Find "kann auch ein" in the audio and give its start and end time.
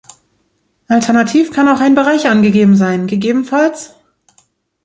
1.51-1.93